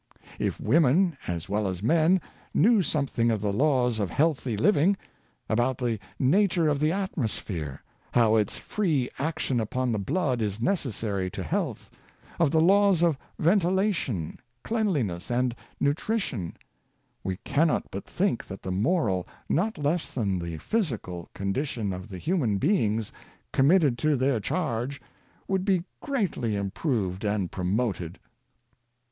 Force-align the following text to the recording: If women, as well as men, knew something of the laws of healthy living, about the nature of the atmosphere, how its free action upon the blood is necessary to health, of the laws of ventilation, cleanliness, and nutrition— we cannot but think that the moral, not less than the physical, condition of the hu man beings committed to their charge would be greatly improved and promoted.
If 0.39 0.59
women, 0.59 1.15
as 1.27 1.47
well 1.47 1.67
as 1.67 1.83
men, 1.83 2.21
knew 2.55 2.81
something 2.81 3.29
of 3.29 3.39
the 3.39 3.53
laws 3.53 3.99
of 3.99 4.09
healthy 4.09 4.57
living, 4.57 4.97
about 5.47 5.77
the 5.77 5.99
nature 6.17 6.67
of 6.67 6.79
the 6.79 6.91
atmosphere, 6.91 7.83
how 8.13 8.35
its 8.35 8.57
free 8.57 9.11
action 9.19 9.59
upon 9.59 9.91
the 9.91 9.99
blood 9.99 10.41
is 10.41 10.59
necessary 10.59 11.29
to 11.29 11.43
health, 11.43 11.91
of 12.39 12.49
the 12.49 12.59
laws 12.61 13.03
of 13.03 13.15
ventilation, 13.37 14.39
cleanliness, 14.63 15.29
and 15.29 15.55
nutrition— 15.79 16.57
we 17.23 17.37
cannot 17.43 17.83
but 17.91 18.03
think 18.05 18.47
that 18.47 18.63
the 18.63 18.71
moral, 18.71 19.27
not 19.47 19.77
less 19.77 20.09
than 20.11 20.39
the 20.39 20.57
physical, 20.57 21.29
condition 21.35 21.93
of 21.93 22.09
the 22.09 22.17
hu 22.17 22.37
man 22.39 22.57
beings 22.57 23.11
committed 23.53 23.99
to 23.99 24.15
their 24.15 24.39
charge 24.39 24.99
would 25.47 25.63
be 25.63 25.83
greatly 26.01 26.55
improved 26.55 27.23
and 27.23 27.51
promoted. 27.51 28.17